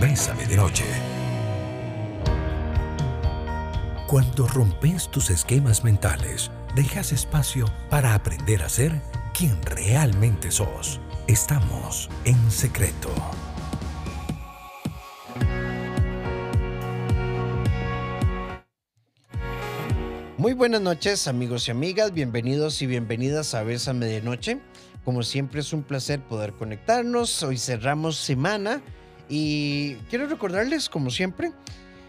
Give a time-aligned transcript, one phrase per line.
[0.00, 0.84] Bésame de noche.
[4.06, 8.92] Cuando rompes tus esquemas mentales, dejas espacio para aprender a ser
[9.36, 11.00] quien realmente sos.
[11.26, 13.08] Estamos en secreto.
[20.36, 24.60] Muy buenas noches amigos y amigas, bienvenidos y bienvenidas a Versa Medianoche.
[25.04, 28.80] Como siempre es un placer poder conectarnos, hoy cerramos semana
[29.28, 31.52] y quiero recordarles como siempre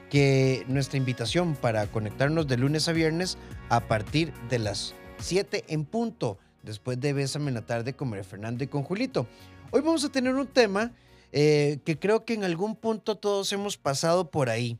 [0.09, 3.37] que nuestra invitación para conectarnos de lunes a viernes
[3.69, 8.23] a partir de las 7 en punto, después de Bésame en la tarde con María
[8.23, 9.27] Fernanda y con Julito.
[9.71, 10.93] Hoy vamos a tener un tema
[11.31, 14.79] eh, que creo que en algún punto todos hemos pasado por ahí,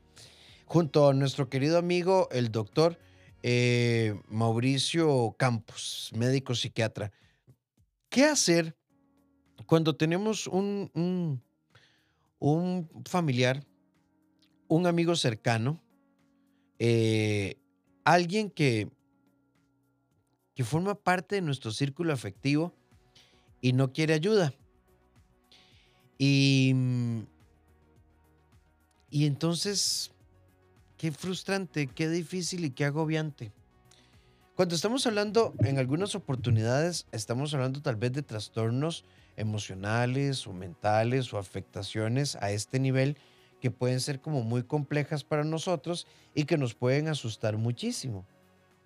[0.65, 2.97] junto a nuestro querido amigo el doctor
[3.43, 7.11] eh, Mauricio Campos, médico psiquiatra.
[8.09, 8.75] ¿Qué hacer
[9.67, 11.43] cuando tenemos un, un,
[12.39, 13.65] un familiar,
[14.67, 15.81] un amigo cercano,
[16.79, 17.57] eh,
[18.03, 18.89] alguien que,
[20.55, 22.73] que forma parte de nuestro círculo afectivo
[23.61, 24.53] y no quiere ayuda?
[26.17, 26.73] Y,
[29.09, 30.11] y entonces
[30.99, 33.53] Qué frustrante, qué difícil y qué agobiante.
[34.53, 39.05] Cuando estamos hablando, en algunas oportunidades, estamos hablando tal vez de trastornos
[39.39, 43.17] emocionales o mentales o afectaciones a este nivel
[43.59, 48.25] que pueden ser como muy complejas para nosotros y que nos pueden asustar muchísimo.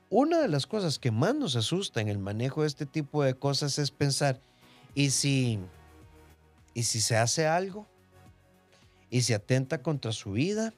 [0.10, 3.34] Una de las cosas que más nos asusta en el manejo de este tipo de
[3.34, 4.40] cosas es pensar,
[4.94, 5.60] ¿y si,
[6.74, 7.88] y si se hace algo?
[9.10, 10.74] ¿Y si atenta contra su vida?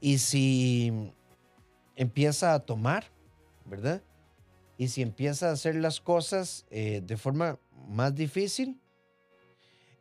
[0.00, 1.12] Y si
[1.96, 3.04] empieza a tomar,
[3.66, 4.02] ¿verdad?
[4.78, 7.58] Y si empieza a hacer las cosas eh, de forma
[7.90, 8.80] más difícil,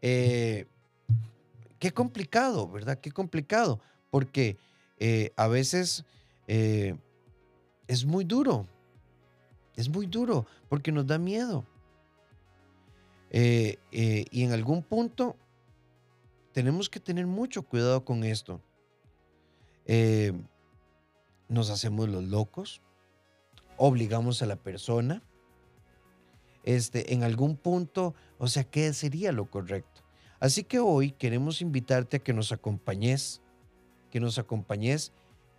[0.01, 0.65] eh,
[1.79, 2.99] qué complicado, ¿verdad?
[2.99, 4.57] Qué complicado, porque
[4.97, 6.05] eh, a veces
[6.47, 8.65] es muy duro,
[9.75, 11.65] es muy duro, porque nos da miedo.
[13.31, 15.35] y en algún punto
[16.51, 18.61] tenemos que tener mucho cuidado con esto.
[19.85, 20.33] Eh,
[21.47, 22.81] nos hacemos los locos,
[23.77, 25.23] obligamos a la persona.
[26.63, 30.01] Este, en algún punto, o sea, ¿qué sería lo correcto?
[30.39, 33.41] Así que hoy queremos invitarte a que nos acompañes,
[34.11, 35.11] que nos acompañes,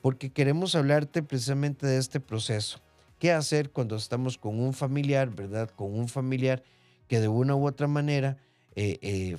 [0.03, 2.81] porque queremos hablarte precisamente de este proceso.
[3.19, 5.71] ¿Qué hacer cuando estamos con un familiar, verdad?
[5.71, 6.63] Con un familiar
[7.07, 8.39] que de una u otra manera
[8.75, 9.37] eh, eh,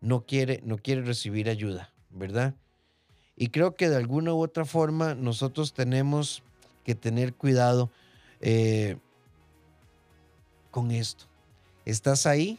[0.00, 2.54] no, quiere, no quiere recibir ayuda, ¿verdad?
[3.36, 6.42] Y creo que de alguna u otra forma nosotros tenemos
[6.84, 7.90] que tener cuidado
[8.40, 8.96] eh,
[10.72, 11.26] con esto.
[11.84, 12.58] ¿Estás ahí?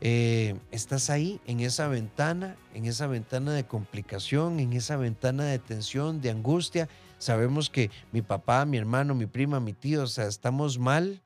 [0.00, 5.58] Eh, estás ahí en esa ventana, en esa ventana de complicación, en esa ventana de
[5.58, 6.88] tensión, de angustia.
[7.18, 11.20] Sabemos que mi papá, mi hermano, mi prima, mi tío, o sea, estamos mal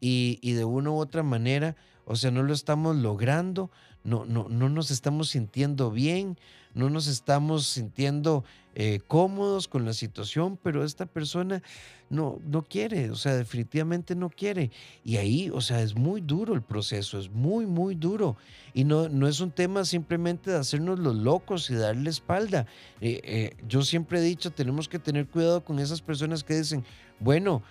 [0.00, 3.70] y, y de una u otra manera, o sea, no lo estamos logrando,
[4.04, 6.38] no, no, no nos estamos sintiendo bien,
[6.74, 8.44] no nos estamos sintiendo
[8.74, 11.60] eh, cómodos con la situación, pero esta persona
[12.08, 14.70] no, no quiere, o sea, definitivamente no quiere.
[15.04, 18.36] Y ahí, o sea, es muy duro el proceso, es muy, muy duro.
[18.72, 22.66] Y no, no es un tema simplemente de hacernos los locos y darle espalda.
[23.00, 26.84] Eh, eh, yo siempre he dicho, tenemos que tener cuidado con esas personas que dicen,
[27.18, 27.62] bueno,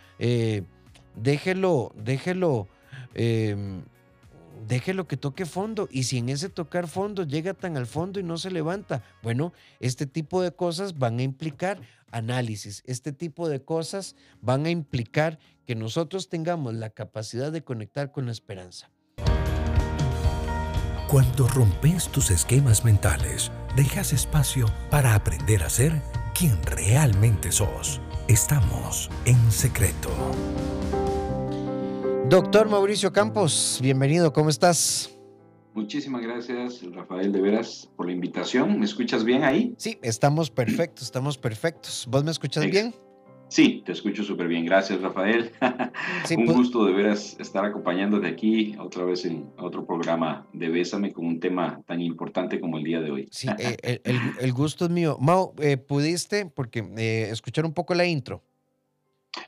[1.15, 2.67] déjelo, déjelo
[3.15, 3.81] em,
[4.67, 5.87] déjelo que toque fondo.
[5.91, 9.53] Y si en ese tocar fondo llega tan al fondo y no se levanta, bueno,
[9.79, 11.81] este tipo de cosas van a implicar
[12.11, 12.83] análisis.
[12.85, 18.25] Este tipo de cosas van a implicar que nosotros tengamos la capacidad de conectar con
[18.25, 18.89] la esperanza.
[21.07, 26.01] Cuando rompes tus esquemas mentales, dejas espacio para aprender a ser
[26.35, 27.99] quien realmente sos.
[28.27, 30.09] Estamos en secreto.
[32.29, 35.17] Doctor Mauricio Campos, bienvenido, ¿cómo estás?
[35.73, 38.77] Muchísimas gracias, Rafael, de veras, por la invitación.
[38.77, 39.73] ¿Me escuchas bien ahí?
[39.79, 42.05] Sí, estamos perfectos, estamos perfectos.
[42.07, 42.93] ¿Vos me escuchas bien?
[43.47, 44.63] Sí, te escucho súper bien.
[44.63, 45.51] Gracias, Rafael.
[46.37, 51.11] Un pues gusto de veras estar acompañándote aquí otra vez en otro programa de Bésame
[51.11, 53.27] con un tema tan importante como el día de hoy.
[53.31, 54.01] Sí, eh,
[54.39, 55.17] el, gusto es mío.
[55.19, 58.43] Mau, eh, ¿pudiste, porque eh, escuchar un poco la intro?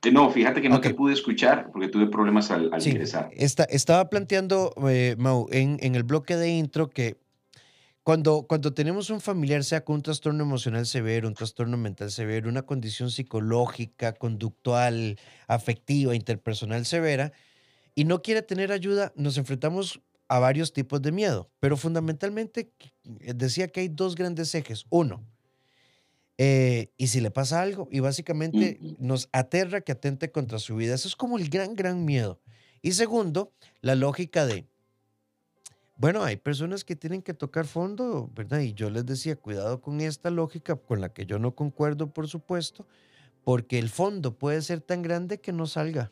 [0.03, 3.29] Eh, no, fíjate que no te pude escuchar porque tuve problemas al, ingresar.
[3.33, 7.17] estaba planteando, eh, Mau, en, el bloque de intro que
[8.03, 12.49] cuando, cuando tenemos un familiar, sea con un trastorno emocional severo, un trastorno mental severo,
[12.49, 17.31] una condición psicológica, conductual, afectiva, interpersonal severa,
[17.93, 22.71] y no quiere tener ayuda, nos enfrentamos a varios tipos de miedo, pero fundamentalmente
[23.19, 24.85] eh, decía que hay dos grandes ejes.
[24.89, 25.25] Uno,
[26.43, 30.95] eh, y si le pasa algo, y básicamente nos aterra que atente contra su vida.
[30.95, 32.41] Eso es como el gran, gran miedo.
[32.81, 34.65] Y segundo, la lógica de,
[35.97, 38.61] bueno, hay personas que tienen que tocar fondo, ¿verdad?
[38.61, 42.27] Y yo les decía, cuidado con esta lógica con la que yo no concuerdo, por
[42.27, 42.87] supuesto,
[43.43, 46.11] porque el fondo puede ser tan grande que no salga.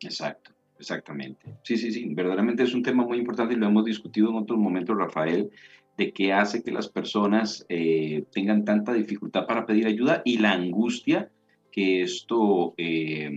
[0.00, 0.50] Exacto,
[0.80, 1.56] exactamente.
[1.62, 4.58] Sí, sí, sí, verdaderamente es un tema muy importante y lo hemos discutido en otros
[4.58, 5.52] momentos, Rafael,
[5.96, 10.52] de qué hace que las personas eh, tengan tanta dificultad para pedir ayuda y la
[10.52, 11.30] angustia
[11.70, 12.74] que esto...
[12.76, 13.30] Eh,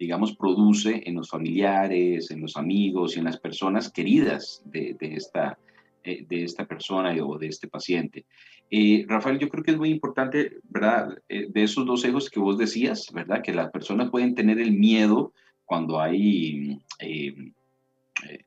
[0.00, 5.58] digamos, produce en los familiares, en los amigos y en las personas queridas de, esta,
[6.02, 8.24] eh, de esta persona o de este paciente.
[8.70, 11.18] Eh, Rafael, yo creo que es muy importante, ¿verdad?
[11.28, 13.42] De esos dos ejos que vos decías, ¿verdad?
[13.42, 15.34] Que las personas pueden tener el miedo
[15.66, 16.78] cuando hay,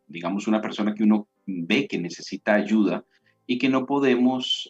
[0.07, 3.03] digamos, una persona que uno ve que necesita ayuda
[3.45, 4.69] y que no podemos,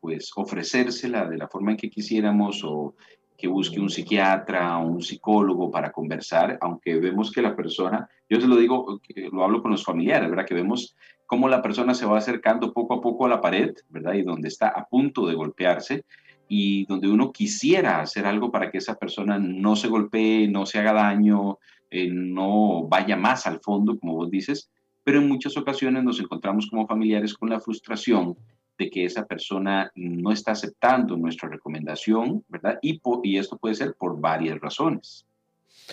[0.00, 2.94] pues, ofrecérsela de la forma en que quisiéramos o
[3.40, 8.38] que busque un psiquiatra o un psicólogo para conversar, aunque vemos que la persona, yo
[8.38, 9.00] se lo digo,
[9.32, 10.44] lo hablo con los familiares, ¿verdad?
[10.44, 10.94] Que vemos
[11.24, 14.12] cómo la persona se va acercando poco a poco a la pared, ¿verdad?
[14.12, 16.04] Y donde está a punto de golpearse
[16.48, 20.80] y donde uno quisiera hacer algo para que esa persona no se golpee, no se
[20.80, 21.58] haga daño,
[21.90, 24.70] eh, no vaya más al fondo, como vos dices,
[25.04, 28.36] pero en muchas ocasiones nos encontramos como familiares con la frustración
[28.78, 32.78] de que esa persona no está aceptando nuestra recomendación, ¿verdad?
[32.80, 35.26] Y, y esto puede ser por varias razones.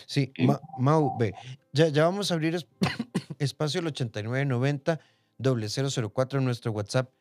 [0.05, 0.31] Sí,
[0.77, 1.33] Mau, ve,
[1.73, 2.55] ya, ya vamos a abrir
[3.39, 4.99] espacio el 8990
[5.39, 7.11] 004 en nuestro WhatsApp,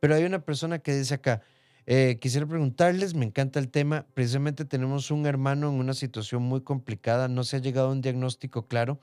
[0.00, 1.42] pero hay una persona que dice acá,
[1.86, 6.62] eh, quisiera preguntarles, me encanta el tema, precisamente tenemos un hermano en una situación muy
[6.62, 9.00] complicada, no se ha llegado a un diagnóstico claro,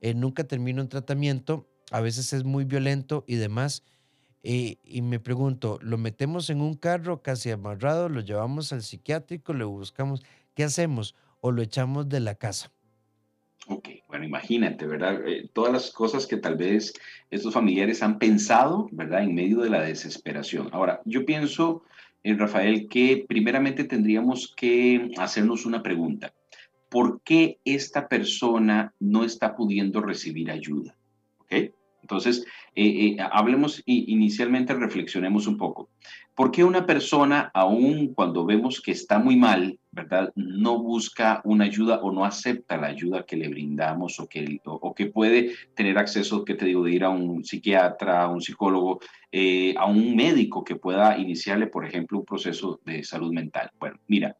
[0.00, 3.84] eh, nunca termina un tratamiento, a veces es muy violento y demás,
[4.44, 9.68] y, me pregunto, ¿lo metemos en un carro casi amarrado, lo llevamos al psiquiátrico, lo
[9.70, 10.24] buscamos?
[10.54, 11.14] ¿Qué hacemos?
[11.40, 12.72] ¿O lo echamos de la casa?
[13.68, 15.26] Ok, bueno, imagínate, ¿verdad?
[15.28, 16.92] Eh, todas las cosas que tal vez
[17.30, 19.22] estos familiares han pensado, ¿verdad?
[19.22, 20.68] En medio de la desesperación.
[20.72, 21.84] Ahora, yo pienso,
[22.24, 26.34] en eh, Rafael, que primeramente tendríamos que hacernos una pregunta.
[26.90, 30.96] ¿Por qué esta persona no está pudiendo recibir ayuda?
[31.38, 31.72] ¿Ok?
[32.02, 32.44] Entonces,
[32.74, 35.88] eh, eh, hablemos inicialmente, reflexionemos un poco.
[36.34, 40.32] ¿Por qué una persona, aun cuando vemos que está muy mal, ¿verdad?
[40.34, 44.94] No busca una ayuda o no acepta la ayuda que le brindamos o que, o,
[44.94, 49.00] que puede tener acceso, que te digo, de ir a un psiquiatra, a un psicólogo,
[49.30, 53.70] eh, a un médico que pueda iniciarle, por ejemplo, un proceso de salud mental?
[53.78, 54.34] Bueno, mira,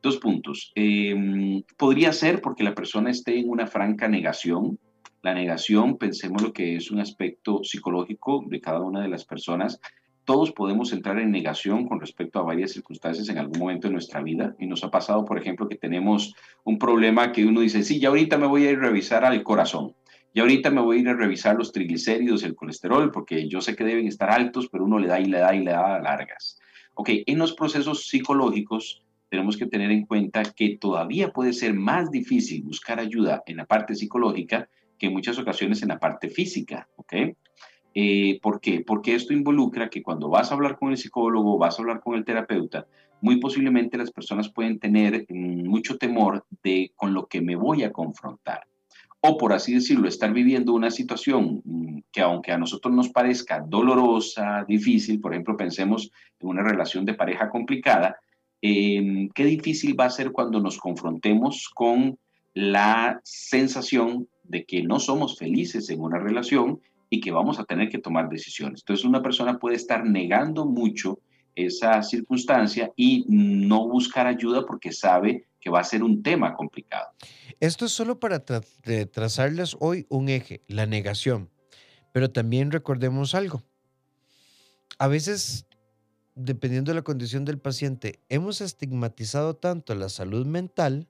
[0.00, 0.72] dos puntos.
[0.76, 4.78] Em, podría ser porque la persona esté en una franca negación,
[5.22, 9.80] la negación, pensemos lo que es un aspecto psicológico de cada una de las personas.
[10.24, 14.20] Todos podemos entrar en negación con respecto a varias circunstancias en algún momento de nuestra
[14.20, 14.56] vida.
[14.58, 16.34] Y nos ha pasado, por ejemplo, que tenemos
[16.64, 19.42] un problema que uno dice, sí, ya ahorita me voy a ir a revisar al
[19.44, 19.94] corazón.
[20.34, 23.76] Y ahorita me voy a ir a revisar los triglicéridos, el colesterol, porque yo sé
[23.76, 26.58] que deben estar altos, pero uno le da y le da y le da largas.
[26.94, 32.10] Ok, en los procesos psicológicos tenemos que tener en cuenta que todavía puede ser más
[32.10, 34.68] difícil buscar ayuda en la parte psicológica
[35.02, 37.12] que en muchas ocasiones en la parte física, ¿ok?
[37.92, 38.84] Eh, ¿Por qué?
[38.86, 42.14] Porque esto involucra que cuando vas a hablar con el psicólogo, vas a hablar con
[42.14, 42.86] el terapeuta,
[43.20, 47.82] muy posiblemente las personas pueden tener mm, mucho temor de con lo que me voy
[47.82, 48.68] a confrontar.
[49.20, 53.58] O por así decirlo, estar viviendo una situación mm, que aunque a nosotros nos parezca
[53.58, 58.20] dolorosa, difícil, por ejemplo, pensemos en una relación de pareja complicada,
[58.60, 62.16] em, qué difícil va a ser cuando nos confrontemos con
[62.54, 66.78] la sensación de que no somos felices en una relación
[67.08, 68.82] y que vamos a tener que tomar decisiones.
[68.82, 71.18] Entonces una persona puede estar negando mucho
[71.54, 77.08] esa circunstancia y no buscar ayuda porque sabe que va a ser un tema complicado.
[77.60, 78.44] Esto es solo para
[79.10, 81.48] trazarles hoy un eje, la negación.
[82.12, 83.62] Pero también recordemos algo.
[84.98, 85.66] A veces,
[86.34, 91.08] dependiendo de la condición del paciente, hemos estigmatizado tanto la salud mental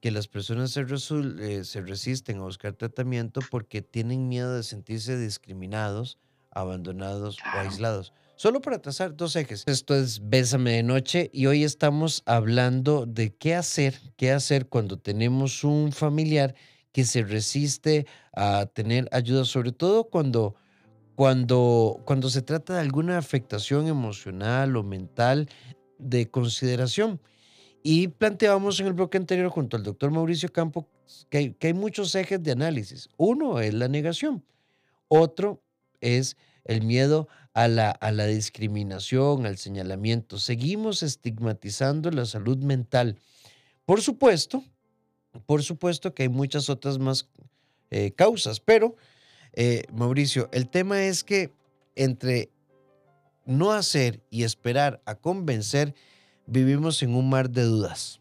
[0.00, 5.18] que las personas se, eh, se resisten a buscar tratamiento porque tienen miedo de sentirse
[5.18, 6.18] discriminados,
[6.50, 8.12] abandonados o aislados.
[8.36, 9.64] Solo para trazar dos ejes.
[9.66, 14.98] Esto es Bésame de Noche y hoy estamos hablando de qué hacer, qué hacer cuando
[14.98, 16.54] tenemos un familiar
[16.92, 20.54] que se resiste a tener ayuda, sobre todo cuando,
[21.14, 25.48] cuando, cuando se trata de alguna afectación emocional o mental
[25.98, 27.20] de consideración.
[27.88, 30.88] Y planteábamos en el bloque anterior junto al doctor Mauricio Campo
[31.30, 33.08] que hay, muchos ejes de análisis.
[33.16, 34.44] Uno es la negación.
[35.06, 35.62] Otro
[36.00, 40.40] es el miedo a la, a la discriminación, al señalamiento.
[40.40, 43.20] Seguimos estigmatizando la salud mental.
[43.84, 44.64] Por supuesto,
[45.46, 47.28] por supuesto que hay muchas otras más
[47.92, 48.96] eh, causas, pero
[49.52, 51.52] eh, Mauricio, el tema es que
[51.94, 52.50] entre
[53.44, 55.94] no hacer y esperar a convencer,
[56.46, 58.20] vivimos en un mar de dudas.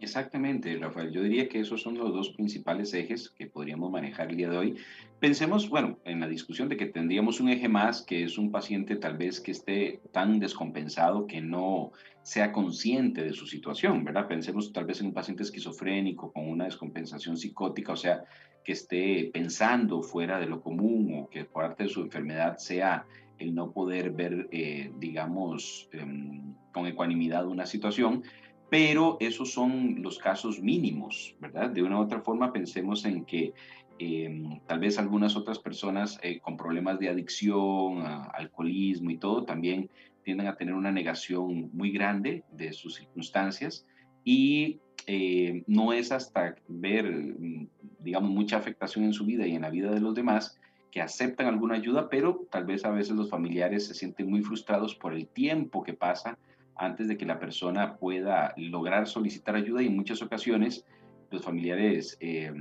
[0.00, 1.10] Exactamente, Rafael.
[1.12, 4.58] Yo diría que esos son los dos principales ejes que podríamos manejar el día de
[4.58, 4.76] hoy.
[5.18, 8.96] Pensemos, bueno, en la discusión de que tendríamos un eje más, que es un paciente
[8.96, 11.92] tal vez que esté tan descompensado que no
[12.22, 14.28] sea consciente de su situación, ¿verdad?
[14.28, 18.24] Pensemos tal vez en un paciente esquizofrénico con una descompensación psicótica, o sea,
[18.62, 23.06] que esté pensando fuera de lo común o que parte de su enfermedad sea
[23.38, 28.22] el no poder ver, eh, digamos, em, con ecuanimidad una situación,
[28.70, 31.70] pero esos son los casos mínimos, ¿verdad?
[31.70, 33.52] De una u otra forma pensemos en que
[34.00, 39.88] em, tal vez algunas otras personas eh, con problemas de adicción, alcoholismo y todo, también
[40.24, 43.86] tienden a tener una negación muy grande de sus circunstancias
[44.24, 47.68] y eh, no es hasta ver, mm,
[48.00, 50.58] digamos, mucha afectación en su vida y en la vida de los demás
[50.94, 54.94] que aceptan alguna ayuda, pero tal vez a veces los familiares se sienten muy frustrados
[54.94, 56.38] por el tiempo que pasa
[56.76, 60.84] antes de que la persona pueda lograr solicitar ayuda y en muchas ocasiones
[61.32, 62.52] los familiares eh,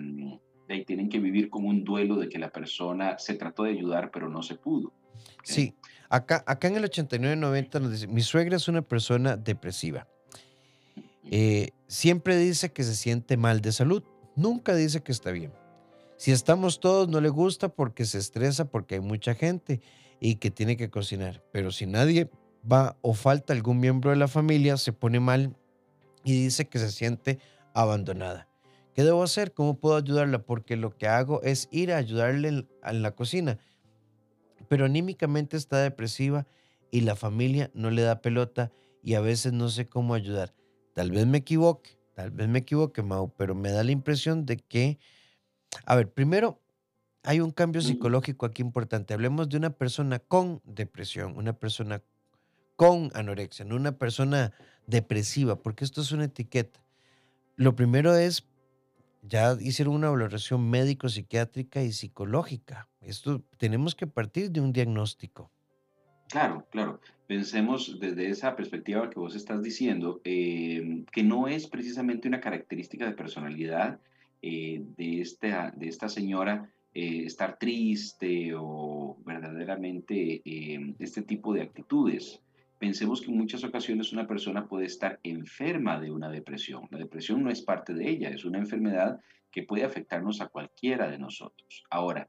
[0.87, 4.27] tienen que vivir con un duelo de que la persona se trató de ayudar pero
[4.29, 4.91] no se pudo.
[5.43, 5.75] Sí,
[6.09, 10.07] acá, acá en el 89-90 nos dice, mi suegra es una persona depresiva.
[11.29, 14.01] Eh, siempre dice que se siente mal de salud,
[14.35, 15.53] nunca dice que está bien.
[16.17, 19.81] Si estamos todos, no le gusta porque se estresa, porque hay mucha gente
[20.19, 21.43] y que tiene que cocinar.
[21.51, 22.29] Pero si nadie
[22.71, 25.55] va o falta algún miembro de la familia, se pone mal
[26.23, 27.39] y dice que se siente
[27.73, 28.47] abandonada.
[28.93, 29.53] ¿Qué debo hacer?
[29.53, 30.45] ¿Cómo puedo ayudarla?
[30.45, 32.47] Porque lo que hago es ir a ayudarle
[32.83, 33.57] en, la cocina.
[34.69, 36.45] Pero anímicamente está depresiva
[36.91, 40.53] y la familia no le da pelota y a veces no sé cómo ayudar.
[40.93, 44.57] Tal vez me equivoque, tal vez me equivoque, Mau, pero me da la impresión de
[44.57, 44.99] que,
[45.85, 46.59] a ver, primero,
[47.23, 49.13] hay un cambio psicológico aquí importante.
[49.13, 52.01] Hablemos de una persona con depresión, una persona
[52.75, 54.51] con anorexia, no una persona
[54.87, 56.83] depresiva, porque esto es una etiqueta.
[57.55, 58.45] Lo primero es,
[59.21, 62.89] ya hicieron una valoración médico, psiquiátrica y psicológica.
[62.99, 65.49] Esto tenemos que partir de un diagnóstico.
[66.29, 66.99] Claro, claro.
[67.27, 73.05] Pensemos desde esa perspectiva que vos estás diciendo, em, que no es precisamente una característica
[73.05, 73.99] de personalidad
[74.45, 81.61] eh, de, esta, de esta señora eh, estar triste o verdaderamente em, este tipo de
[81.61, 82.41] actitudes.
[82.77, 86.89] Pensemos que en muchas ocasiones una persona puede estar enferma de una depresión.
[86.91, 91.09] La depresión no es parte de ella, es una enfermedad que puede afectarnos a cualquiera
[91.09, 91.85] de nosotros.
[91.89, 92.27] Ahora,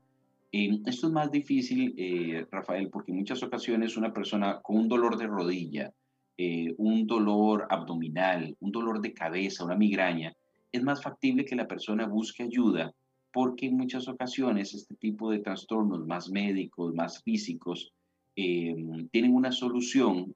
[0.52, 5.18] esto es más difícil, eh, Rafael, porque en muchas ocasiones una persona con un dolor
[5.18, 5.92] de rodilla,
[6.36, 10.32] eh, un dolor abdominal, un dolor de cabeza, una migraña,
[10.76, 12.92] es más factible que la persona busque ayuda
[13.32, 17.92] porque en muchas ocasiones este tipo de trastornos más médicos, más físicos,
[18.36, 18.74] eh,
[19.10, 20.34] tienen una solución,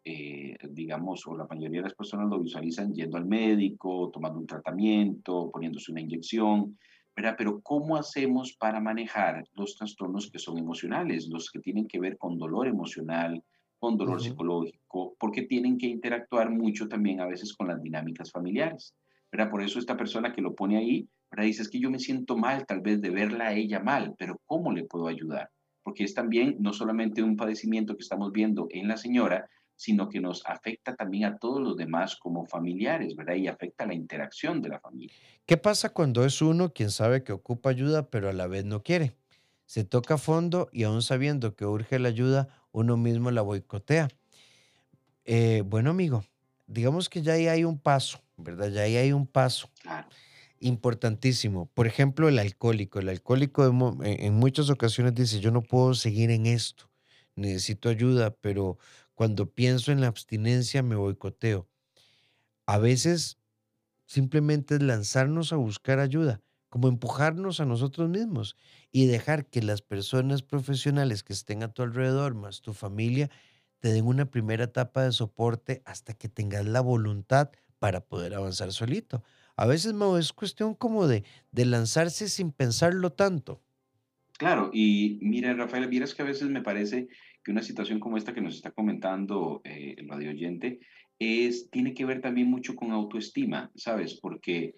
[0.71, 5.50] digamos, o la mayoría de las personas lo visualizan yendo al médico, tomando un tratamiento,
[5.52, 6.76] poniéndose una inyección,
[7.37, 12.16] pero ¿cómo hacemos para manejar los trastornos que son emocionales, los que tienen que ver
[12.16, 13.42] con dolor emocional,
[13.78, 18.95] con dolor psicológico, porque tienen que interactuar mucho también a veces con las dinámicas familiares?
[19.30, 19.50] ¿Verdad?
[19.50, 21.44] Por eso esta persona que lo pone ahí, ¿verdad?
[21.44, 24.40] dice, es que yo me siento mal tal vez de verla a ella mal, pero
[24.47, 25.50] ¿cómo le puedo ayudar?
[25.82, 30.20] Porque es también no solamente un padecimiento que estamos viendo en la señora, sino que
[30.20, 33.37] nos afecta también a todos los demás como familiares, ¿verdad?
[33.37, 35.14] Y afecta la interacción de la familia.
[35.47, 38.82] ¿Qué pasa cuando es uno quien sabe que ocupa ayuda, pero a la vez no
[38.82, 39.14] quiere?
[39.66, 44.08] Se toca fondo y aún sabiendo que urge la ayuda, uno mismo la boicotea.
[45.25, 46.25] Eh, bueno, amigo,
[46.66, 48.71] digamos que ya ahí hay un paso, ¿verdad?
[48.71, 49.68] Ya ahí hay un paso.
[50.61, 51.66] Importantísimo.
[51.66, 52.99] Por ejemplo, el alcohólico.
[52.99, 53.64] El alcohólico
[54.02, 56.90] en muchas ocasiones dice, yo no puedo seguir en esto,
[57.37, 58.78] necesito ayuda, pero
[59.14, 61.68] cuando pienso en la abstinencia me boicoteo.
[62.66, 63.38] A veces
[64.07, 68.57] simplemente es lanzarnos a buscar ayuda, como empujarnos a nosotros mismos
[68.92, 73.30] y dejar que las personas profesionales que estén a tu alrededor, más tu familia,
[73.80, 78.73] te den una primera etapa de soporte hasta que tengas la voluntad para poder avanzar
[78.73, 79.23] solito.
[79.56, 83.61] A veces es cuestión como de, de lanzarse sin pensarlo tanto.
[84.38, 87.08] Claro, y mira, Rafael, miras que a veces me parece
[87.42, 90.78] que una situación como esta que nos está comentando eh, el radio oyente
[91.18, 94.14] es, tiene que ver también mucho con autoestima, ¿sabes?
[94.20, 94.76] Porque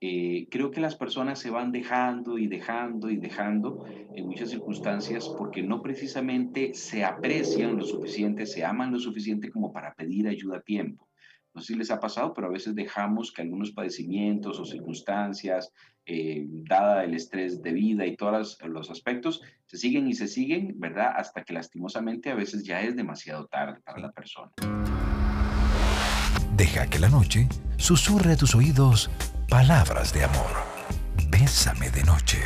[0.00, 5.28] eh, creo que las personas se van dejando y dejando y dejando en muchas circunstancias
[5.38, 10.56] porque no precisamente se aprecian lo suficiente, se aman lo suficiente como para pedir ayuda
[10.56, 11.06] a tiempo.
[11.54, 15.72] No sé si les ha pasado, pero a veces dejamos que algunos padecimientos o circunstancias,
[16.06, 20.74] eh, dada el estrés de vida y todos los aspectos, se siguen y se siguen,
[20.78, 21.12] ¿verdad?
[21.16, 24.50] Hasta que lastimosamente a veces ya es demasiado tarde para la persona.
[26.56, 29.10] Deja que la noche susurre a tus oídos
[29.52, 30.64] Palabras de amor.
[31.28, 32.38] Bésame de noche.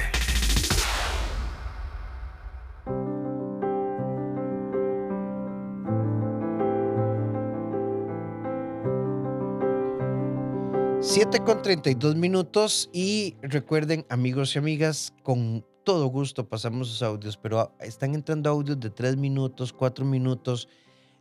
[11.17, 17.39] Siete con 32 minutos y recuerden amigos y amigas, con todo gusto pasamos sus audios,
[17.39, 20.69] pero están entrando audios de tres minutos, cuatro minutos.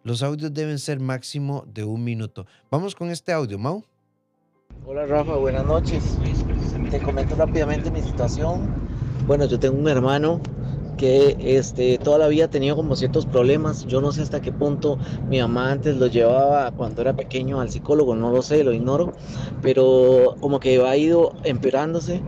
[0.04, 2.46] Los audios deben ser máximo de un minuto.
[2.70, 3.86] Vamos con este audio, Mau.
[4.86, 6.04] Hola Rafa, buenas noches.
[6.92, 8.76] Te comento rápidamente mi situación.
[9.26, 10.42] Bueno, yo tengo un hermano
[10.96, 13.86] que este, toda la vida tenido como ciertos problemas.
[13.86, 14.98] Yo no sé hasta qué punto
[15.30, 19.14] mi mamá antes lo llevaba cuando era pequeño al psicólogo, no lo sé, lo ignoro,
[19.62, 22.22] pero como que ha ido empeorándose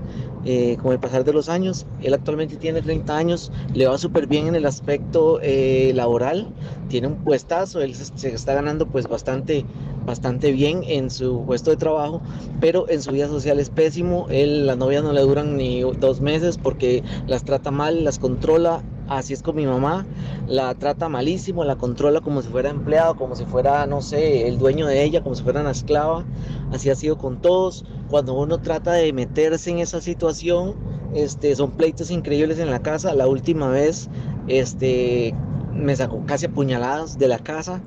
[0.49, 1.85] eh, con el pasar de los años.
[2.01, 6.47] Él actualmente tiene 30 años, le va súper bien en el aspecto eh, laboral,
[6.87, 9.65] tiene un puestazo, él se, está ganando pues bastante,
[10.05, 12.21] bastante bien en su puesto de trabajo,
[12.61, 16.21] pero en su vida social es pésimo, él, las novias no le duran ni dos
[16.21, 20.05] meses porque las trata mal, las controla, así es con mi mamá,
[20.47, 24.57] la trata malísimo, la controla como si fuera empleado, como si fuera, no sé, el
[24.57, 26.25] dueño de ella, como si fuera una esclava,
[26.71, 30.75] así ha sido con todos, cuando uno trata de meterse en esa situación,
[31.13, 34.09] este, son pleitos increíbles en la casa, la última vez,
[34.47, 35.33] este,
[35.73, 37.81] me sacó casi apuñaladas de la casa,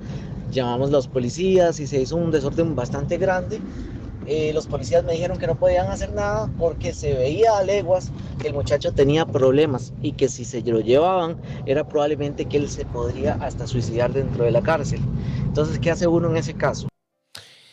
[0.51, 3.63] llamamos a los policías y se hizo un desorden bastante grande.
[4.27, 8.13] Eh, los policías me dijeron que no podían hacer nada porque se veía a leguas
[8.41, 12.69] que el muchacho tenía problemas y que si se lo llevaban era probablemente que él
[12.69, 15.01] se podría hasta suicidar dentro de la cárcel.
[15.45, 16.89] Entonces, ¿qué hace uno en ese caso?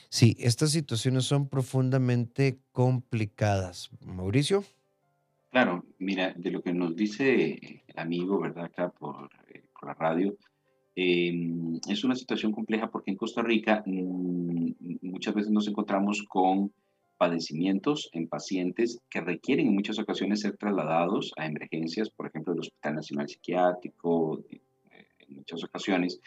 [0.10, 3.90] Sí, estas situaciones son profundamente complicadas.
[4.02, 4.64] Mauricio.
[5.52, 8.66] Claro, mira, de lo que nos dice el amigo, ¿verdad?
[8.66, 10.36] Acá por, eh, la radio,
[11.00, 14.72] em, es una situación compleja porque en Costa Rica mm,
[15.04, 16.72] muchas veces nos encontramos con
[17.18, 22.62] padecimientos en pacientes que requieren en muchas ocasiones ser trasladados a emergencias, por ejemplo, el
[22.62, 24.60] Hospital Nacional Psiquiátrico, eh,
[25.20, 26.20] en muchas ocasiones,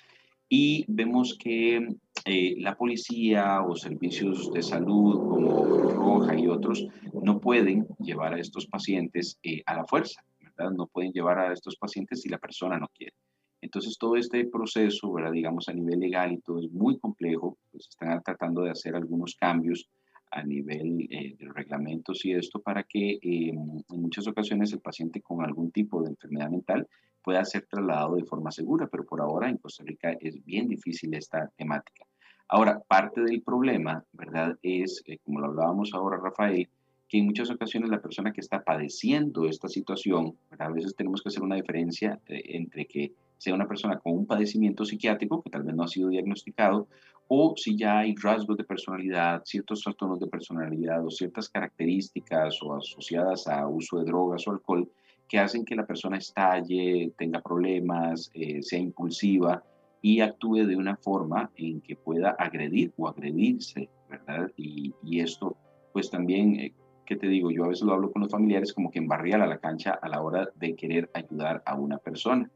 [0.48, 7.40] y vemos que eh, la policía o servicios de salud como Roja y otros no
[7.40, 10.70] pueden llevar a estos pacientes eh, a la fuerza, ¿verdad?
[10.72, 13.14] No pueden llevar a estos pacientes si la persona no quiere.
[13.60, 15.32] Entonces todo este proceso, ¿verdad?
[15.32, 19.34] digamos a nivel legal y todo es muy complejo, pues están tratando de hacer algunos
[19.34, 19.88] cambios
[20.30, 25.44] a nivel eh, de reglamentos y esto para que en muchas ocasiones el paciente con
[25.44, 26.86] algún tipo de enfermedad mental
[27.22, 31.14] pueda ser trasladado de forma segura, pero por ahora en Costa Rica es bien difícil
[31.14, 32.06] esta temática.
[32.48, 34.58] Ahora, parte del problema, ¿verdad?
[34.62, 36.68] Es, eh, como lo hablábamos ahora, Rafael,
[37.08, 41.28] que en muchas ocasiones la persona que está padeciendo esta situación, a veces tenemos que
[41.28, 45.62] hacer una diferencia eh, entre que sea una persona con un padecimiento psiquiátrico que tal
[45.62, 46.88] vez no ha sido diagnosticado,
[47.26, 52.74] o si ya hay rasgos de personalidad, ciertos trastornos de personalidad o ciertas características o
[52.74, 54.90] asociadas a uso de drogas o alcohol
[55.26, 59.62] que hacen que la persona estalle, tenga problemas, eh, sea impulsiva
[60.02, 64.50] y actúe de una forma en que pueda agredir o agredirse, ¿verdad?
[64.56, 65.56] Y, esto,
[65.92, 66.74] pues también, eh,
[67.06, 67.50] ¿qué te digo?
[67.50, 70.08] Yo a veces lo hablo con los familiares como que embarriar a la cancha a
[70.08, 72.50] la hora de querer ayudar a una persona.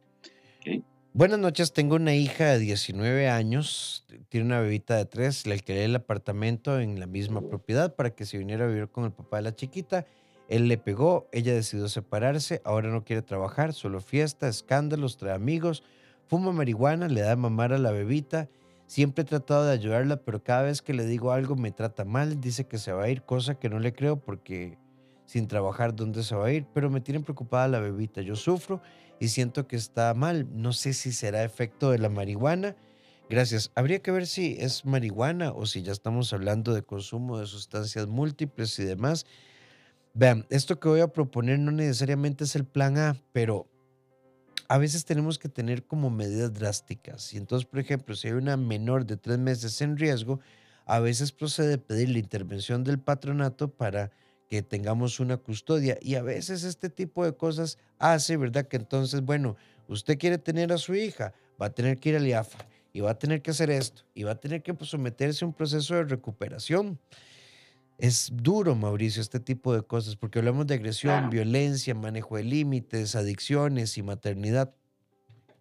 [1.13, 5.85] Buenas noches, tengo una hija de 19 años, tiene una bebita de 3, le alquilé
[5.85, 9.37] el apartamento en la misma propiedad para que se viniera a vivir con el papá
[9.37, 10.07] de la chiquita
[10.49, 15.83] él le pegó, ella decidió separarse, ahora no quiere trabajar, solo fiesta, escándalos, trae amigos,
[16.27, 18.49] fuma marihuana, le da mamar a la bebita.
[18.87, 22.41] Siempre he tratado de ayudarla, pero cada vez que le digo algo me trata mal,
[22.41, 24.77] dice que se va a ir, cosa que no le creo porque
[25.25, 26.67] sin trabajar, ¿dónde se va a ir?
[26.75, 28.21] Pero me tiene preocupada la bebita.
[28.21, 28.83] Yo sufro
[29.21, 30.49] y siento que está mal.
[30.53, 32.77] No sé si será efecto de la marihuana.
[33.31, 33.71] Gracias.
[33.75, 38.07] Habría que ver si es marihuana o si ya estamos hablando de consumo de sustancias
[38.07, 39.27] múltiples y demás.
[40.13, 43.67] Vean, esto que voy a proponer no necesariamente es el plan A, pero
[44.69, 47.33] a veces tenemos que tener como medidas drásticas.
[47.35, 50.41] Y entonces, por ejemplo, si hay una menor de tres meses en riesgo,
[50.87, 54.13] a veces procede pedir la intervención del patronato para
[54.49, 55.99] que tengamos una custodia.
[56.01, 58.67] Y a veces este tipo de cosas hace, ¿verdad?
[58.67, 59.57] Que entonces, bueno,
[59.89, 63.11] usted quiere tener a su hija, va a tener que ir al IAFA y va
[63.11, 65.95] a tener que hacer esto y va a tener que pues, someterse a un proceso
[65.95, 66.99] de recuperación.
[67.99, 73.15] Es duro, Mauricio, este tipo de cosas, porque hablamos de agresión, violencia, manejo de límites,
[73.15, 74.75] adicciones y maternidad.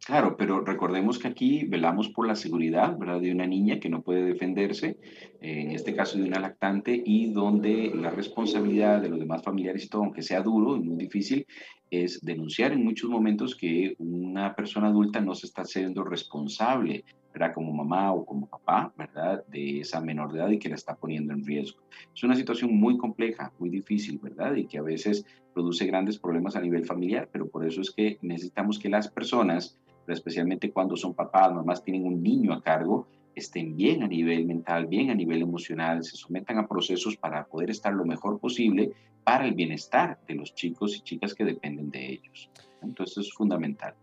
[0.05, 3.21] Claro, pero recordemos que aquí velamos por la seguridad, ¿verdad?
[3.21, 4.97] De una niña que no puede defenderse,
[5.39, 9.87] en este caso de una lactante, y donde la responsabilidad de los demás familiares y
[9.87, 11.47] todo, aunque sea duro y muy difícil,
[11.89, 17.53] es denunciar en muchos momentos que una persona adulta no se está siendo responsable, ¿verdad?
[17.53, 19.45] Como mamá o como papá, ¿verdad?
[19.47, 21.81] De esa menor de edad y que la está poniendo en riesgo.
[22.13, 24.53] Es una situación muy compleja, muy difícil, ¿verdad?
[24.55, 28.17] Y que a veces produce grandes problemas a nivel familiar, pero por eso es que
[28.21, 33.75] necesitamos que las personas especialmente cuando son papás, mamás tienen un niño a cargo, estén
[33.75, 37.93] bien a nivel mental, bien a nivel emocional, se sometan a procesos para poder estar
[37.93, 38.91] lo mejor posible
[39.23, 42.49] para el bienestar de los chicos y chicas que dependen de ellos.
[42.81, 43.95] Entonces es fundamental.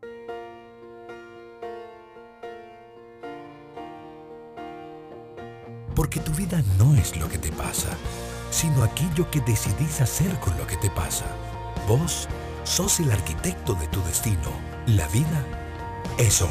[5.94, 7.94] Porque tu vida no es lo que te pasa,
[8.50, 11.26] sino aquello que decidís hacer con lo que te pasa.
[11.86, 12.26] Vos
[12.64, 14.50] sos el arquitecto de tu destino.
[14.86, 15.59] La vida
[16.20, 16.48] es hoy.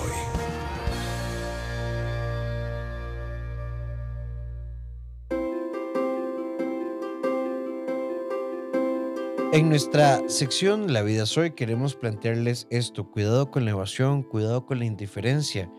[9.52, 14.80] En nuestra sección La vida Soy queremos plantearles esto, cuidado con la evasión, cuidado con
[14.80, 15.72] la indiferencia.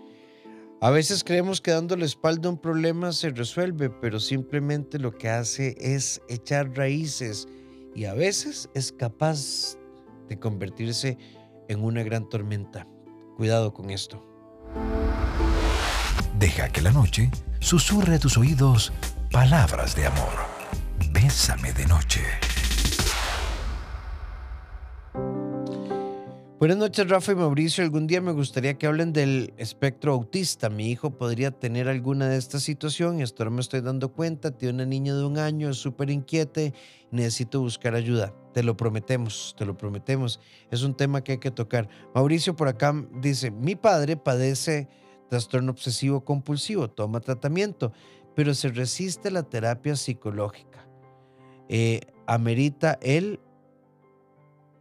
[0.81, 5.12] A veces creemos que dando la espalda a un problema se resuelve, pero simplemente lo
[5.12, 7.48] que hace es echar raíces
[7.94, 9.76] y a veces es capaz
[10.29, 11.18] de convertirse
[11.68, 12.87] en una gran tormenta.
[13.40, 14.22] Cuidado con esto.
[16.38, 18.92] Deja que la noche susurre a tus oídos
[19.31, 20.35] palabras de amor.
[21.11, 22.20] Bésame de noche.
[26.61, 27.83] Buenas noches, Rafa y Mauricio.
[27.83, 30.68] Algún día me gustaría que hablen del espectro autista.
[30.68, 33.31] Mi hijo podría tener alguna de estas situaciones.
[33.31, 34.51] Esto no me estoy dando cuenta.
[34.51, 36.61] Tiene una niña de un año, es súper inquieta.
[37.11, 38.35] Necesito buscar ayuda.
[38.53, 40.38] Te lo prometemos, te lo prometemos.
[40.70, 41.88] Es un tema que hay que tocar.
[42.14, 44.87] Mauricio por acá dice, mi padre padece
[45.31, 47.90] trastorno obsesivo compulsivo, toma tratamiento,
[48.35, 50.87] pero se resiste a la terapia psicológica.
[51.70, 53.40] Eh, ¿Amerita él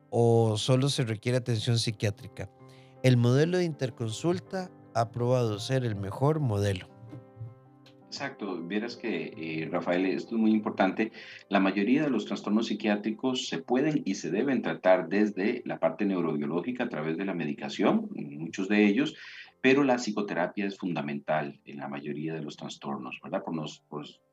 [0.10, 2.50] o solo se requiere atención psiquiátrica.
[3.04, 6.88] El modelo de interconsulta ha probado ser el mejor modelo.
[8.08, 11.12] Exacto, vieras que, eh, Rafael, esto es muy importante.
[11.48, 16.06] La mayoría de los trastornos psiquiátricos se pueden y se deben tratar desde la parte
[16.06, 19.16] neurobiológica a través de la medicación, muchos de ellos,
[19.62, 23.44] pero la psicoterapia es fundamental en la mayoría de los trastornos, ¿verdad?
[23.44, 23.84] Por, nos,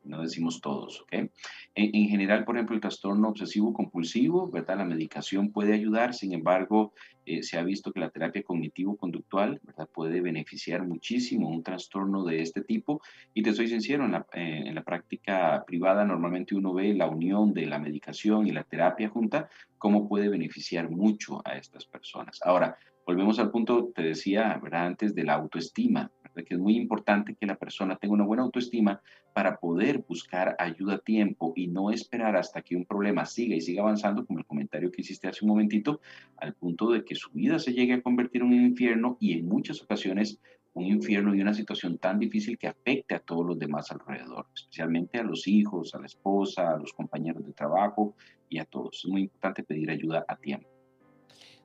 [0.04, 1.30] no decimos todos, ¿ok?
[1.74, 4.78] En, general, por ejemplo, el trastorno obsesivo compulsivo, ¿verdad?
[4.78, 6.92] La medicación puede ayudar, sin embargo,
[7.24, 9.88] eh, se ha visto que la terapia cognitivo-conductual, ¿verdad?
[9.92, 13.02] Puede beneficiar muchísimo un trastorno de este tipo.
[13.34, 17.08] Y te soy sincero, en la, eh, en la práctica privada normalmente uno ve la
[17.08, 22.38] unión de la medicación y la terapia junta, cómo puede beneficiar mucho a estas personas.
[22.44, 24.87] Ahora, volvemos al punto, te decía, ¿verdad?
[24.87, 26.45] Antes de la autoestima, ¿verdad?
[26.45, 29.01] que es muy importante que la persona tenga una buena autoestima
[29.33, 33.61] para poder buscar ayuda a tiempo y no esperar hasta que un problema siga y
[33.61, 36.01] siga avanzando, como el comentario que hiciste hace un momentito,
[36.37, 39.47] al punto de que su vida se llegue a convertir en un infierno y en
[39.47, 40.40] muchas ocasiones
[40.75, 45.19] un infierno y una situación tan difícil que afecte a todos los demás alrededor, especialmente
[45.19, 48.14] a los hijos, a la esposa, a los compañeros de trabajo
[48.51, 49.03] y a todos.
[49.05, 50.69] Es muy importante pedir ayuda a tiempo.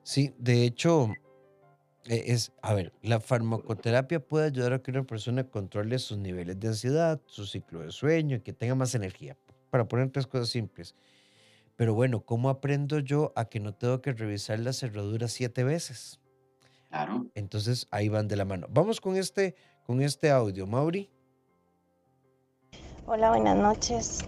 [0.02, 1.10] Sí, de hecho,
[2.04, 6.68] es, a ver, la farmacoterapia puede ayudar a que una persona controle sus niveles de
[6.68, 9.36] ansiedad, su ciclo de sueño y que tenga más energía,
[9.70, 10.94] para poner tres cosas simples.
[11.76, 16.20] Pero bueno, ¿cómo aprendo yo a que no tengo que revisar la cerradura siete veces?
[16.88, 17.26] Claro.
[17.34, 18.66] Entonces ahí van de la mano.
[18.70, 19.54] Vamos con este,
[19.86, 21.10] con este audio, Mauri.
[23.06, 24.24] Hola, buenas noches.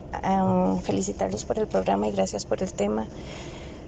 [0.82, 3.06] felicitarlos por el programa y gracias por el tema.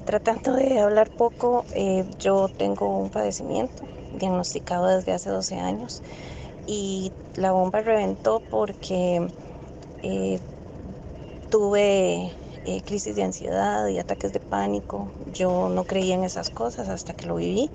[0.07, 6.01] Tratando de hablar poco, eh, yo tengo un padecimiento diagnosticado desde hace 12 años
[6.65, 9.27] y la bomba reventó porque
[10.05, 10.39] eh,
[11.51, 12.33] tuve
[12.67, 15.11] eh, crisis de ansiedad y ataques de pánico.
[15.27, 17.69] Yo no creía en esas cosas hasta que lo viví.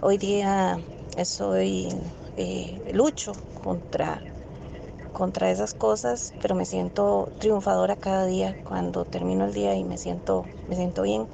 [0.00, 0.78] Hoy día
[1.24, 1.88] soy
[2.92, 3.32] lucho
[3.64, 4.22] contra
[5.12, 9.98] contra esas cosas, pero me siento triunfadora cada día cuando termino el día y me
[9.98, 11.28] siento, me siento bien.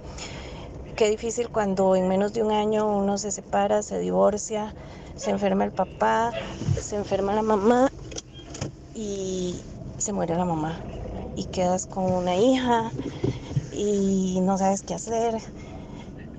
[0.97, 4.75] Qué difícil cuando en menos de un año uno se separa, se divorcia,
[5.17, 6.33] se enferma el papá,
[6.81, 7.91] se enferma la mamá
[8.95, 9.61] y
[9.99, 10.81] se muere la mamá.
[11.37, 12.93] Y quedas con una hija
[13.73, 15.37] y no sabes qué hacer.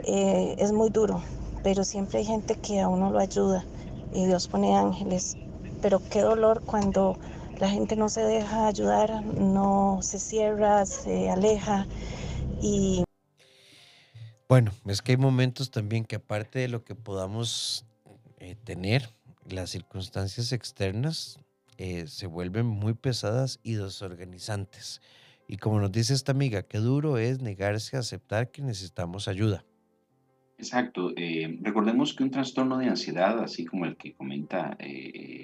[0.05, 1.21] Eh, es muy duro,
[1.63, 3.65] pero siempre hay gente que a uno lo ayuda
[4.13, 5.35] y Dios pone ángeles.
[5.85, 7.15] Pero qué dolor cuando
[7.59, 11.85] la gente no se deja ayudar, no se cierra, se aleja
[12.59, 13.03] y...
[14.49, 17.85] Bueno, es que hay momentos también que aparte de lo que podamos
[18.39, 19.11] eh, tener,
[19.47, 21.39] las circunstancias externas
[21.77, 25.03] eh, se vuelven muy pesadas y desorganizantes.
[25.47, 29.63] Y como nos dice esta amiga, qué duro es negarse a aceptar que necesitamos ayuda.
[30.57, 31.11] Exacto.
[31.17, 35.34] Eh, recordemos que un trastorno de ansiedad, así como el que comenta eh,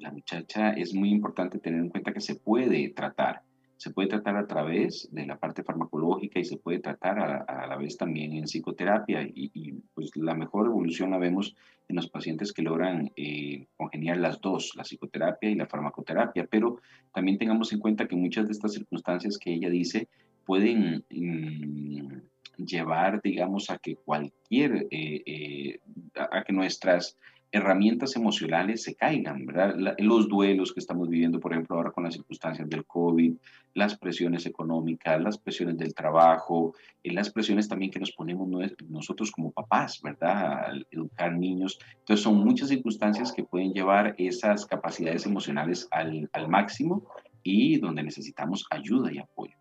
[0.00, 3.42] la muchacha, es muy importante tener en cuenta que se puede tratar.
[3.76, 7.76] Se puede tratar a través de la parte farmacológica y se puede tratar a, la
[7.76, 9.22] vez también en psicoterapia.
[9.22, 11.56] Y, pues la mejor evolución la vemos
[11.88, 16.46] en los pacientes que logran eh, congeniar las dos, la psicoterapia y la farmacoterapia.
[16.50, 16.80] Pero
[17.14, 20.08] también tengamos en cuenta que muchas de estas circunstancias que ella dice
[20.44, 21.04] pueden...
[21.10, 22.30] Mm,
[22.66, 25.80] llevar, digamos, a que cualquier, eh, eh,
[26.14, 27.16] a que nuestras
[27.52, 29.74] herramientas emocionales se caigan, ¿verdad?
[29.98, 33.34] los duelos que estamos viviendo, por ejemplo, ahora con las circunstancias del COVID,
[33.74, 38.48] las presiones económicas, las presiones del trabajo, eh, las presiones también que nos ponemos
[38.88, 40.64] nosotros como papás, ¿verdad?
[40.64, 41.78] Al educar niños.
[41.98, 47.06] Entonces, son muchas circunstancias que pueden llevar esas capacidades emocionales al, máximo
[47.42, 49.56] y donde necesitamos ayuda y apoyo.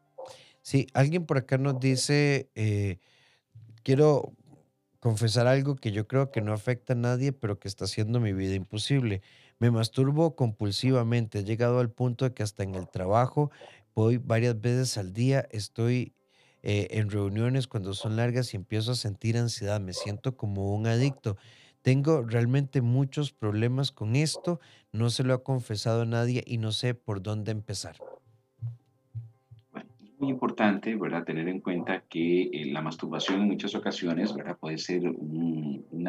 [0.62, 3.00] Sí, alguien por acá nos dice, eh,
[3.84, 4.34] quiero
[5.00, 8.34] confesar algo que yo creo que no afecta a nadie, pero que está haciendo mi
[8.34, 9.22] vida imposible.
[9.60, 13.52] Me masturbo compulsivamente, he llegado al punto de que hasta en el trabajo
[13.96, 16.14] voy varias veces al día, estoy
[16.64, 20.88] eh, en reuniones cuando son largas y empiezo a sentir ansiedad, me siento como un
[20.88, 21.38] adicto.
[21.82, 24.60] Tengo realmente muchos problemas con esto,
[24.92, 28.09] no se lo ha confesado a nadie y no sé por dónde empezar
[30.20, 31.24] muy importante, ¿verdad?
[31.24, 34.58] Tener en cuenta que eh, la masturbación en muchas ocasiones, ¿verdad?
[34.60, 36.08] Puede ser un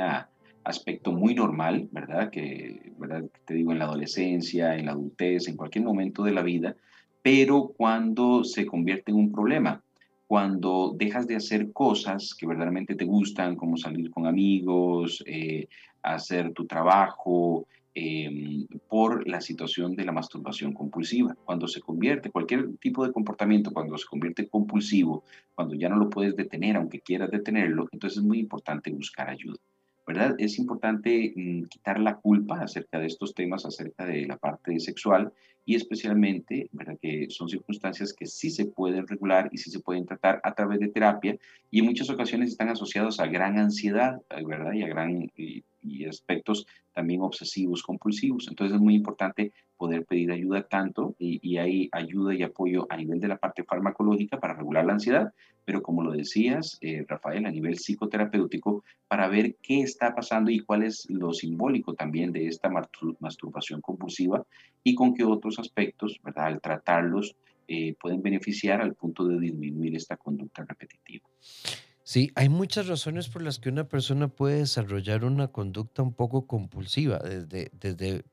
[0.65, 2.31] aspecto muy normal, ¿verdad?
[2.31, 3.25] Que, ¿verdad?
[3.45, 6.77] Te digo, en la adolescencia, en la adultez, en cualquier momento de la vida,
[7.23, 9.83] pero cuando se convierte en un problema,
[10.27, 15.67] cuando dejas de hacer cosas que verdaderamente te gustan, como salir con amigos, eh,
[16.03, 21.37] hacer tu trabajo, Em, por la situación de la masturbación compulsiva.
[21.45, 25.25] Cuando se convierte, cualquier tipo de comportamiento, cuando se convierte compulsivo,
[25.57, 29.59] cuando ya no lo puedes detener, aunque quieras detenerlo, entonces es muy importante buscar ayuda.
[30.07, 30.37] ¿verdad?
[30.39, 35.33] Es importante mm, quitar la culpa acerca de estos temas, acerca de la parte sexual
[35.65, 36.97] y especialmente, ¿verdad?
[37.01, 40.81] Que son circunstancias que sí se pueden regular y sí se pueden tratar a través
[40.81, 41.37] de terapia
[41.71, 44.73] y en muchas ocasiones están asociados a gran ansiedad, ¿verdad?
[44.73, 45.63] Y a gran y
[46.09, 48.49] aspectos también obsesivos, compulsivos.
[48.49, 53.21] Entonces es muy importante poder pedir ayuda tanto y, hay ayuda y apoyo a nivel
[53.21, 55.33] de la parte farmacológica para regular la ansiedad,
[55.65, 60.61] pero como lo decías, eh, Rafael, a nivel psicoterapéutico, para ver qué está pasando y
[60.61, 62.71] cuál es lo simbólico también de esta
[63.21, 64.45] masturbación compulsiva
[64.85, 66.47] y con qué otros aspectos, ¿verdad?
[66.47, 67.37] Al tratarlos,
[67.73, 71.29] eh, pueden beneficiar al punto de disminuir esta conducta repetitiva.
[72.11, 76.45] Sí, hay muchas razones por las que una persona puede desarrollar una conducta un poco
[76.45, 78.25] compulsiva, desde, desde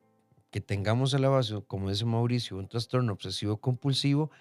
[0.50, 4.32] que tengamos el base, como dice Mauricio, un trastorno obsesivo compulsivo,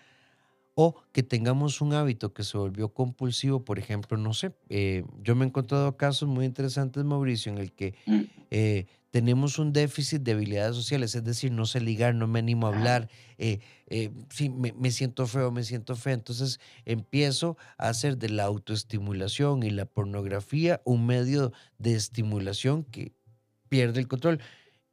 [0.75, 5.37] o que tengamos un hábito que se volvió compulsivo, por ejemplo, no sé, eh, yo
[5.37, 8.20] me he encontrado casos muy interesantes, Mauricio, en el que mm.
[8.51, 12.66] eh, tenemos un déficit de habilidades sociales, es decir, no sé ligar, no me animo
[12.66, 13.61] a hablar, eh,
[14.29, 19.62] sí, me, me, siento feo, me siento feo, entonces empiezo a hacer de la autoestimulación
[19.62, 23.14] y la pornografía un medio de estimulación que
[23.70, 24.38] pierde el control.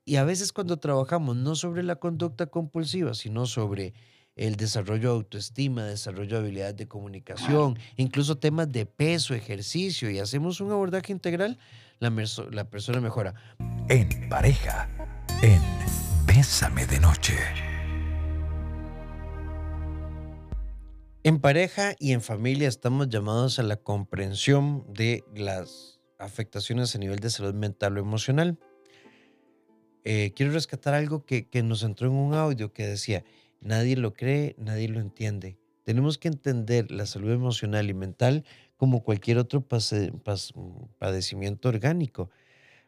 [0.05, 3.93] Y a veces cuando trabajamos no sobre la conducta compulsiva, sino sobre
[4.35, 10.19] el desarrollo de autoestima, desarrollo de habilidades de comunicación, incluso temas de peso, ejercicio, y
[10.19, 11.59] hacemos un abordaje integral,
[11.99, 12.11] la,
[12.51, 13.35] la persona mejora.
[13.89, 14.89] En pareja,
[15.41, 15.61] en
[16.25, 17.35] Bésame de Noche.
[21.25, 27.19] En pareja y en familia estamos llamados a la comprensión de las afectaciones a nivel
[27.19, 28.59] de salud mental o emocional.
[30.03, 33.23] Eh, quiero rescatar algo que, que nos entró en un audio que decía,
[33.63, 35.57] Nadie lo cree, nadie lo entiende.
[35.85, 38.43] Tenemos que entender la salud emocional y mental
[38.75, 39.65] como cualquier otro
[40.99, 42.29] padecimiento orgánico,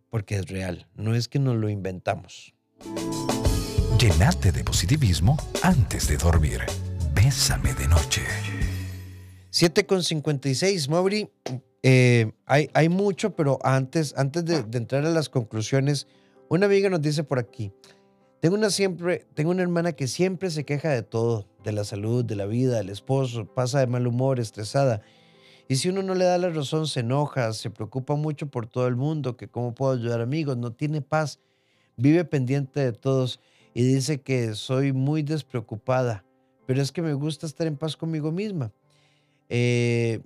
[0.09, 2.53] porque es real, no es que nos lo inventamos.
[3.97, 6.59] Llenate de positivismo antes de dormir.
[7.13, 8.21] Bésame de noche.
[9.51, 11.29] 7,56, Mauri.
[11.83, 16.07] Eh, hay, hay, mucho, pero antes, antes de, de entrar a las conclusiones,
[16.49, 17.71] una amiga nos dice por aquí,
[18.39, 22.23] tengo una, siempre, tengo una hermana que siempre se queja de todo, de la salud,
[22.23, 25.01] de la vida, del esposo, pasa de mal humor, estresada.
[25.67, 28.87] Y si uno no le da la razón, se enoja, se preocupa mucho por todo
[28.87, 31.39] el mundo, que cómo puedo ayudar amigos, no tiene paz,
[31.97, 33.39] vive pendiente de todos.
[33.73, 36.23] y dice que soy muy despreocupada,
[36.65, 38.71] pero es que me gusta estar en paz conmigo misma.
[39.49, 40.21] Eh,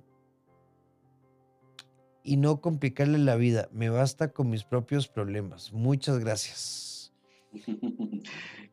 [2.22, 3.68] y no complicarle la vida.
[3.72, 5.72] Me basta con mis propios problemas.
[5.72, 6.99] Muchas gracias.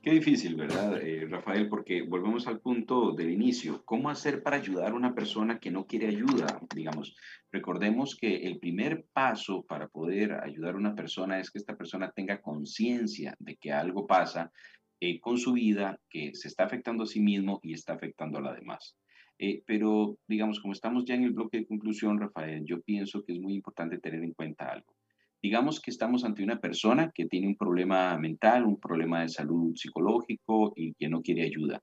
[0.01, 1.67] Qué difícil, ¿verdad, eh, Rafael?
[1.67, 3.83] Porque volvemos al punto del inicio.
[3.85, 6.61] ¿Cómo hacer para ayudar a una persona que no quiere ayuda?
[6.75, 7.15] Digamos,
[7.51, 12.11] recordemos que el primer paso para poder ayudar a una persona es que esta persona
[12.11, 14.51] tenga conciencia de que algo pasa
[14.99, 18.41] eh, con su vida, que se está afectando a sí mismo y está afectando a
[18.41, 18.95] la demás.
[19.39, 23.33] Eh, pero, digamos, como estamos ya en el bloque de conclusión, Rafael, yo pienso que
[23.33, 24.96] es muy importante tener en cuenta algo.
[25.41, 29.75] Digamos que estamos ante una persona que tiene un problema mental, un problema de salud
[29.75, 31.81] psicológico y que no quiere ayuda.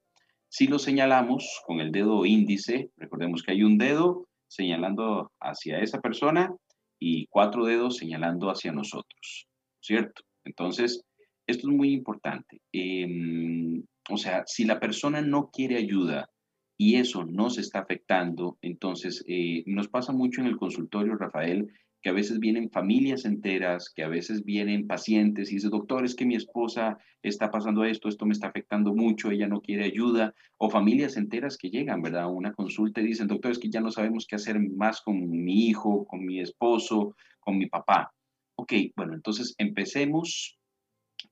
[0.48, 6.00] Si lo señalamos con el dedo índice, recordemos que hay un dedo señalando hacia esa
[6.00, 6.54] persona
[6.98, 9.46] y cuatro dedos señalando hacia nosotros,
[9.80, 10.22] ¿cierto?
[10.44, 11.02] Entonces,
[11.46, 12.60] esto es muy importante.
[12.72, 16.28] Em, o sea, si la persona no quiere ayuda,
[16.76, 18.58] y eso no se está afectando.
[18.62, 21.68] Entonces, eh, nos pasa mucho en el consultorio, Rafael,
[22.04, 26.14] que a veces vienen familias enteras, que a veces vienen pacientes y dicen, doctor, es
[26.14, 30.34] que mi esposa está pasando esto, esto me está afectando mucho, ella no quiere ayuda,
[30.58, 32.24] o familias enteras que llegan, ¿verdad?
[32.24, 35.30] A una consulta y dicen, doctor, es que ya no sabemos qué hacer más con
[35.30, 38.12] mi hijo, con mi esposo, con mi papá.
[38.56, 40.58] Ok, bueno, entonces empecemos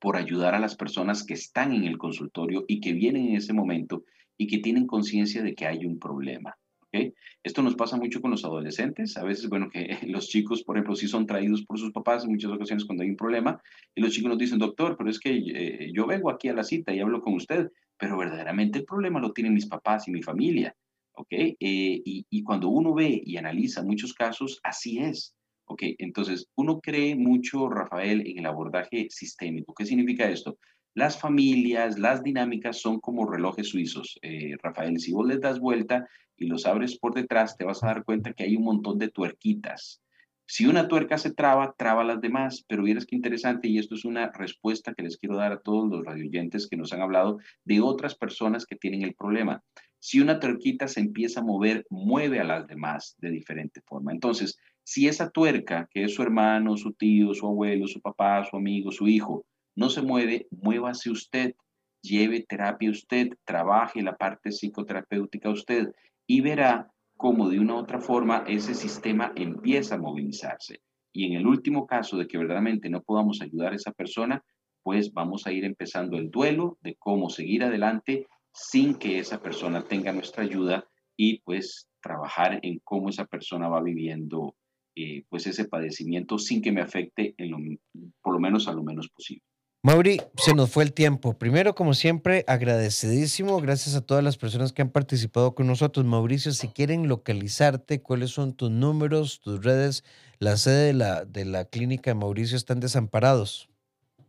[0.00, 3.52] por ayudar a las personas que están en el consultorio y que vienen en ese
[3.52, 4.04] momento
[4.38, 6.56] y que tienen conciencia de que hay un problema.
[6.92, 7.14] ¿Okay?
[7.42, 9.16] Esto nos pasa mucho con los adolescentes.
[9.16, 12.30] A veces, bueno, que los chicos, por ejemplo, sí son traídos por sus papás en
[12.30, 13.60] muchas ocasiones cuando hay un problema
[13.94, 16.64] y los chicos nos dicen, doctor, pero es que eh, yo vengo aquí a la
[16.64, 20.22] cita y hablo con usted, pero verdaderamente el problema lo tienen mis papás y mi
[20.22, 20.76] familia.
[21.14, 21.32] ¿ok?
[21.32, 25.34] Eh, y, y, cuando uno ve y analiza muchos casos, así es.
[25.66, 25.82] ¿ok?
[25.98, 29.74] Entonces, uno cree mucho, Rafael, en el abordaje sistémico.
[29.74, 30.58] ¿Qué significa esto?
[30.94, 34.18] Las familias, las dinámicas son como relojes suizos.
[34.20, 37.86] Eh, Rafael, si vos les das vuelta y los abres por detrás, te vas a
[37.86, 40.02] dar cuenta que hay un montón de tuerquitas.
[40.44, 44.04] Si una tuerca se traba, traba las demás, pero vieras qué interesante, y esto es
[44.04, 47.80] una respuesta que les quiero dar a todos los radioyentes que nos han hablado de
[47.80, 49.62] otras personas que tienen el problema.
[49.98, 54.12] Si una tuerquita se empieza a mover, mueve a las demás de diferente forma.
[54.12, 58.56] Entonces, si esa tuerca, que es su hermano, su tío, su abuelo, su papá, su
[58.56, 61.54] amigo, su hijo, no se mueve, muévase usted,
[62.02, 65.92] lleve terapia usted, trabaje la parte psicoterapéutica usted
[66.26, 70.80] y verá cómo de una u otra forma ese sistema empieza a movilizarse.
[71.12, 74.42] Y en el último caso de que verdaderamente no podamos ayudar a esa persona,
[74.82, 79.84] pues vamos a ir empezando el duelo de cómo seguir adelante sin que esa persona
[79.84, 80.84] tenga nuestra ayuda
[81.16, 84.56] y pues trabajar en cómo esa persona va viviendo
[84.94, 87.78] eh, pues ese padecimiento sin que me afecte en
[88.20, 89.44] por lo menos a lo menos posible.
[89.84, 91.36] Mauri, se nos fue el tiempo.
[91.36, 93.60] Primero, como siempre, agradecidísimo.
[93.60, 96.06] Gracias a todas las personas que han participado con nosotros.
[96.06, 100.04] Mauricio, si quieren localizarte, ¿cuáles son tus números, tus redes?
[100.38, 103.68] La sede de la, de la clínica de Mauricio están desamparados.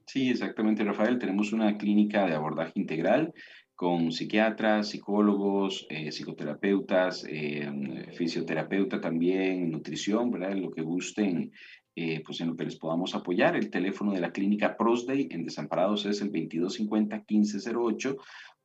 [0.08, 1.20] Sí, exactamente, Rafael.
[1.20, 3.32] Tenemos una clínica de abordaje integral
[3.76, 10.56] con psiquiatras, psicólogos, eh, psicoterapeutas, eh, fisioterapeuta también, nutrición, ¿verdad?
[10.56, 11.52] Lo que gusten
[11.96, 13.56] eh, pues en lo que les podamos apoyar.
[13.56, 18.18] El teléfono de la clínica Prosday en Desamparados es el 2250-1508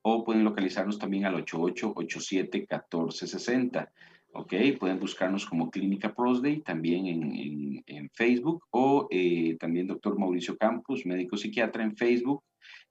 [0.03, 3.91] o pueden localizarnos también al 8887-1460.
[4.33, 4.55] ¿ok?
[4.79, 11.07] Pueden buscarnos como Clínica Prosday también en, en, Facebook o eh, también doctor Mauricio Campos,
[11.07, 12.43] médico psiquiatra en Facebook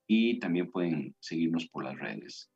[0.08, 2.50] y también pueden seguirnos por las redes.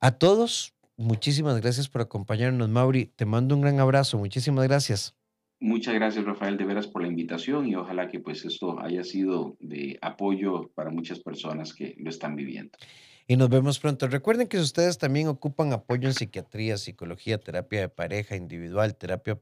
[0.00, 3.06] A todos, muchísimas gracias por acompañarnos, Mauri.
[3.06, 4.18] Te mando un gran abrazo.
[4.18, 5.16] Muchísimas gracias.
[5.62, 9.56] Muchas gracias, Rafael, de veras por la invitación y ojalá que pues esto haya sido
[9.60, 12.76] de apoyo para muchas personas que lo están viviendo.
[13.28, 14.08] Y nos vemos pronto.
[14.08, 19.38] Recuerden que ustedes también ocupan apoyo en psiquiatría, psicología, terapia de pareja individual, terapia,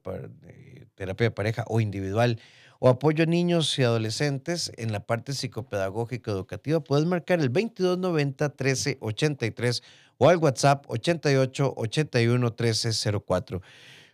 [0.95, 2.39] terapia de pareja o individual,
[2.81, 8.45] o apoyo a niños y adolescentes en la parte psicopedagógica educativa, puedes marcar el 2290
[8.45, 9.83] 1383
[10.19, 13.63] o al WhatsApp 88 81 1304.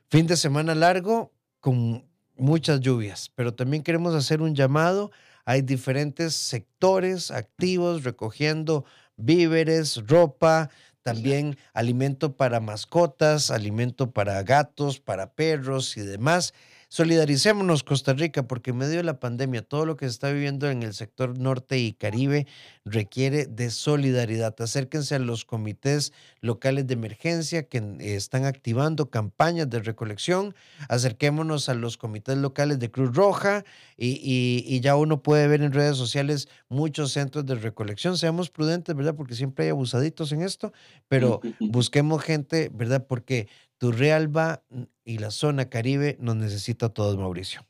[0.08, 1.32] Fin de semana largo,
[1.66, 5.10] con muchas lluvias, pero también queremos hacer un llamado.
[5.44, 8.84] Hay diferentes sectores activos recogiendo
[9.16, 10.70] víveres, ropa,
[11.02, 16.54] también alimento para mascotas, alimento para gatos, para perros y demás.
[16.88, 20.70] Solidaricémonos, Costa Rica, porque en medio de la pandemia, todo lo que se está viviendo
[20.70, 22.46] en el sector norte y Caribe
[22.84, 24.54] requiere de solidaridad.
[24.60, 30.54] Acérquense a los comités locales de emergencia que están activando campañas de recolección.
[30.88, 33.64] Acerquémonos a los comités locales de Cruz Roja
[33.96, 38.16] y, ya uno puede ver en redes sociales muchos centros de recolección.
[38.16, 39.16] Seamos prudentes, ¿verdad?
[39.16, 40.72] Porque siempre hay abusaditos en esto,
[41.08, 43.04] pero busquemos gente, ¿verdad?
[43.08, 44.64] Porque Turrialba
[45.04, 47.66] y la zona Caribe nos necesita a todos, Mauricio.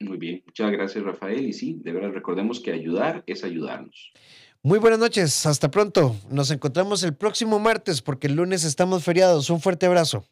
[0.00, 1.46] Muy bien, muchas gracias Rafael.
[1.46, 4.12] Y sí, de verdad recordemos que ayudar es ayudarnos.
[4.62, 6.16] Muy buenas noches, hasta pronto.
[6.28, 9.48] Nos encontramos el próximo martes porque el lunes estamos feriados.
[9.48, 10.26] Un fuerte abrazo.